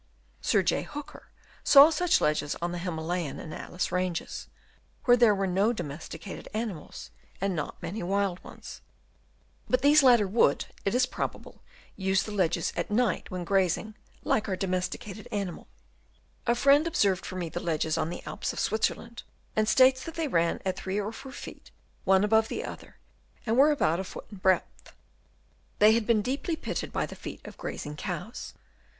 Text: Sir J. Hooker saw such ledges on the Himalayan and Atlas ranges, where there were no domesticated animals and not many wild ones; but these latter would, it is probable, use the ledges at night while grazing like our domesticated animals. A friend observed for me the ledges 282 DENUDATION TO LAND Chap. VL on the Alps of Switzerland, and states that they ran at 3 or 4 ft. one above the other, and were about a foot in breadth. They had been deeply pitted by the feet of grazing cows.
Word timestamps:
Sir 0.41 0.63
J. 0.63 0.81
Hooker 0.81 1.27
saw 1.63 1.91
such 1.91 2.21
ledges 2.21 2.55
on 2.59 2.71
the 2.71 2.79
Himalayan 2.79 3.39
and 3.39 3.53
Atlas 3.53 3.91
ranges, 3.91 4.47
where 5.05 5.15
there 5.15 5.35
were 5.35 5.45
no 5.45 5.71
domesticated 5.71 6.49
animals 6.55 7.11
and 7.39 7.55
not 7.55 7.79
many 7.83 8.01
wild 8.01 8.43
ones; 8.43 8.81
but 9.69 9.83
these 9.83 10.01
latter 10.01 10.27
would, 10.27 10.65
it 10.85 10.95
is 10.95 11.05
probable, 11.05 11.61
use 11.95 12.23
the 12.23 12.31
ledges 12.31 12.73
at 12.75 12.89
night 12.89 13.29
while 13.29 13.43
grazing 13.45 13.93
like 14.23 14.49
our 14.49 14.55
domesticated 14.55 15.27
animals. 15.31 15.67
A 16.47 16.55
friend 16.55 16.87
observed 16.87 17.23
for 17.23 17.35
me 17.35 17.47
the 17.49 17.59
ledges 17.59 17.93
282 17.93 18.25
DENUDATION 18.25 18.25
TO 18.25 18.31
LAND 18.31 18.37
Chap. 18.39 18.39
VL 18.41 18.41
on 18.41 18.41
the 18.41 18.45
Alps 18.47 18.53
of 18.53 18.59
Switzerland, 19.21 19.23
and 19.55 19.69
states 19.69 20.03
that 20.05 20.15
they 20.15 20.27
ran 20.27 20.59
at 20.65 20.77
3 20.77 20.99
or 20.99 21.11
4 21.11 21.31
ft. 21.31 21.69
one 22.05 22.23
above 22.23 22.47
the 22.47 22.63
other, 22.65 22.95
and 23.45 23.55
were 23.55 23.69
about 23.71 23.99
a 23.99 24.03
foot 24.03 24.25
in 24.31 24.39
breadth. 24.39 24.95
They 25.77 25.91
had 25.91 26.07
been 26.07 26.23
deeply 26.23 26.55
pitted 26.55 26.91
by 26.91 27.05
the 27.05 27.13
feet 27.15 27.45
of 27.45 27.55
grazing 27.57 27.97
cows. 27.97 28.55